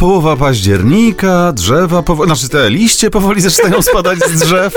połowa 0.00 0.36
października, 0.36 1.52
drzewa 1.52 2.02
powoli, 2.02 2.28
znaczy 2.28 2.48
te 2.48 2.70
liście 2.70 3.10
powoli 3.10 3.40
zaczynają 3.40 3.82
spadać 3.82 4.18
z 4.18 4.40
drzew. 4.40 4.74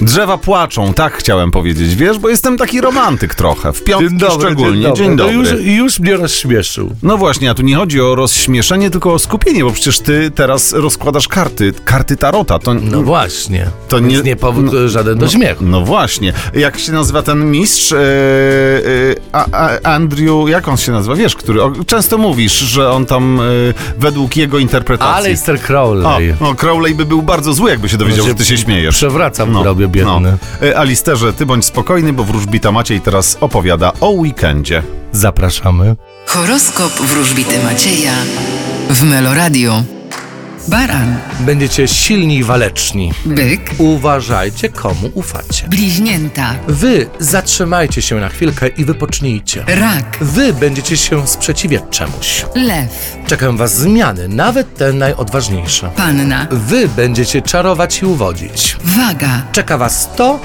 Drzewa 0.00 0.38
płaczą, 0.38 0.94
tak 0.94 1.14
chciałem 1.14 1.50
powiedzieć, 1.50 1.94
wiesz, 1.94 2.18
bo 2.18 2.28
jestem 2.28 2.56
taki 2.56 2.80
romantyk 2.80 3.34
trochę, 3.34 3.72
w 3.72 3.84
piątki 3.84 4.24
szczególnie. 4.38 4.92
Dzień 4.92 5.16
dobry. 5.16 5.36
No 5.36 5.42
już, 5.42 5.48
już 5.60 6.00
mnie 6.00 6.16
rozśmieszył. 6.16 6.90
No 7.02 7.16
właśnie, 7.16 7.50
a 7.50 7.54
tu 7.54 7.62
nie 7.62 7.76
chodzi 7.76 8.00
o 8.00 8.14
rozśmieszenie, 8.14 8.90
tylko 8.90 9.12
o 9.12 9.18
skupienie, 9.18 9.64
bo 9.64 9.70
przecież 9.70 10.00
ty 10.00 10.30
teraz 10.30 10.72
rozkładasz 10.72 11.28
karty, 11.28 11.72
karty 11.84 12.16
tarota. 12.16 12.58
To, 12.58 12.74
No 12.74 13.02
właśnie. 13.02 13.66
To 13.88 13.98
nie- 13.98 14.22
nie, 14.22 14.36
powód 14.36 14.72
no- 14.72 14.88
żaden 14.88 15.18
do 15.18 15.28
śmiechu. 15.28 15.64
No 15.64 15.80
właśnie. 15.80 16.32
Jak 16.54 16.78
się 16.78 16.92
nazywa 16.92 17.22
ten 17.22 17.50
mistrz? 17.50 17.92
E, 17.92 17.96
e, 17.98 18.00
a, 19.32 19.46
a, 19.52 19.94
Andrew, 19.94 20.48
jak 20.48 20.68
on 20.68 20.76
się 20.76 20.92
nazywa? 20.92 21.14
Wiesz, 21.16 21.34
który. 21.34 21.62
O, 21.62 21.72
często 21.86 22.18
mówisz, 22.18 22.52
że 22.52 22.90
on 22.90 23.06
tam 23.06 23.40
e, 23.40 23.44
według 23.98 24.36
jego 24.36 24.58
interpretacji. 24.58 25.14
Aleister 25.14 25.54
O, 25.54 25.58
Crowley. 25.58 26.34
no, 26.40 26.54
Crowley 26.54 26.94
by 26.94 27.04
był 27.04 27.22
bardzo 27.22 27.52
zły, 27.52 27.70
jakby 27.70 27.88
się 27.88 27.96
dowiedział, 27.96 28.24
On 28.24 28.30
że 28.30 28.34
ty 28.34 28.44
się 28.44 28.56
śmiejesz. 28.58 28.94
Przewraca 28.96 29.46
w 29.46 29.83
grobie 29.88 30.04
biedny. 30.04 30.38
E, 30.62 30.78
Alisterze, 30.78 31.32
ty 31.32 31.46
bądź 31.46 31.64
spokojny, 31.64 32.12
bo 32.12 32.24
wróżbita 32.24 32.72
Maciej 32.72 33.00
teraz 33.00 33.36
opowiada 33.40 33.92
o 34.00 34.10
weekendzie. 34.10 34.82
Zapraszamy. 35.12 35.96
Horoskop 36.26 36.92
wróżbity 36.92 37.62
Macieja 37.64 38.12
w 38.90 39.02
Meloradio. 39.02 39.82
Baran, 40.68 41.16
Będziecie 41.40 41.88
silni 41.88 42.36
i 42.36 42.44
waleczni. 42.44 43.12
byk, 43.26 43.70
Uważajcie, 43.78 44.68
komu 44.68 45.10
ufacie. 45.14 45.68
bliźnięta, 45.68 46.54
Wy 46.68 47.06
zatrzymajcie 47.18 48.02
się 48.02 48.16
na 48.16 48.28
chwilkę 48.28 48.68
i 48.68 48.84
wypocznijcie. 48.84 49.64
rak, 49.66 50.18
Wy 50.20 50.52
będziecie 50.52 50.96
się 50.96 51.26
sprzeciwiać 51.26 51.82
czemuś. 51.90 52.46
lew, 52.54 53.16
Czekają 53.26 53.56
was 53.56 53.76
zmiany, 53.76 54.28
nawet 54.28 54.76
te 54.76 54.92
najodważniejsze. 54.92 55.90
panna, 55.96 56.46
Wy 56.50 56.88
będziecie 56.88 57.42
czarować 57.42 58.02
i 58.02 58.06
uwodzić. 58.06 58.76
waga, 58.84 59.42
Czeka 59.52 59.78
was 59.78 60.08
to, 60.16 60.40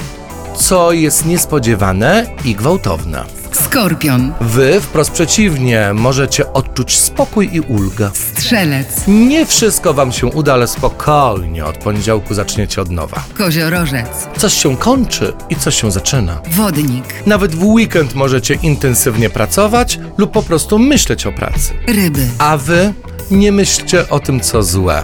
co 0.56 0.92
jest 0.92 1.26
niespodziewane 1.26 2.26
i 2.44 2.54
gwałtowne. 2.54 3.24
skorpion, 3.52 4.32
Wy, 4.40 4.80
wprost 4.80 5.10
przeciwnie, 5.10 5.90
możecie 5.94 6.52
odczuć 6.52 6.98
spokój 6.98 7.50
i 7.52 7.60
ulgę. 7.60 8.10
Strzelec, 8.50 8.86
Nie 9.08 9.46
wszystko 9.46 9.94
wam 9.94 10.12
się 10.12 10.26
uda, 10.26 10.52
ale 10.52 10.66
spokojnie. 10.66 11.64
Od 11.64 11.76
poniedziałku 11.78 12.34
zaczniecie 12.34 12.82
od 12.82 12.90
nowa. 12.90 13.22
koziorożec, 13.38 14.06
Coś 14.38 14.52
się 14.54 14.76
kończy 14.76 15.32
i 15.50 15.56
coś 15.56 15.80
się 15.80 15.90
zaczyna. 15.90 16.40
wodnik, 16.50 17.04
Nawet 17.26 17.54
w 17.54 17.64
weekend 17.64 18.14
możecie 18.14 18.54
intensywnie 18.54 19.30
pracować 19.30 19.98
lub 20.18 20.30
po 20.32 20.42
prostu 20.42 20.78
myśleć 20.78 21.26
o 21.26 21.32
pracy. 21.32 21.72
ryby, 21.86 22.26
A 22.38 22.56
wy 22.56 22.92
nie 23.30 23.52
myślcie 23.52 24.08
o 24.08 24.20
tym, 24.20 24.40
co 24.40 24.62
złe. 24.62 25.02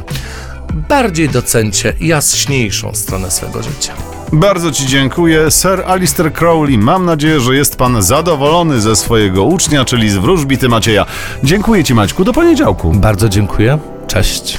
Bardziej 0.76 1.28
docencie 1.28 1.92
jaśniejszą 2.00 2.94
stronę 2.94 3.30
swego 3.30 3.62
życia. 3.62 3.92
Bardzo 4.32 4.72
ci 4.72 4.86
dziękuję, 4.86 5.50
Sir 5.50 5.82
Alistair 5.86 6.32
Crowley. 6.32 6.78
Mam 6.78 7.04
nadzieję, 7.04 7.40
że 7.40 7.56
jest 7.56 7.76
pan 7.76 8.02
zadowolony 8.02 8.80
ze 8.80 8.96
swojego 8.96 9.44
ucznia, 9.44 9.84
czyli 9.84 10.10
z 10.10 10.16
wróżbity 10.16 10.68
Macieja. 10.68 11.06
Dziękuję 11.44 11.84
ci, 11.84 11.94
Maćku. 11.94 12.24
Do 12.24 12.32
poniedziałku. 12.32 12.92
Bardzo 12.92 13.28
dziękuję. 13.28 13.78
Cześć. 14.06 14.58